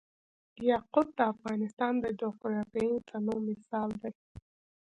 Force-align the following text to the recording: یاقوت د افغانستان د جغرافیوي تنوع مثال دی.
یاقوت 0.69 1.07
د 1.17 1.19
افغانستان 1.33 1.93
د 2.03 2.05
جغرافیوي 2.21 2.99
تنوع 3.09 3.39
مثال 3.49 3.89
دی. 4.01 4.13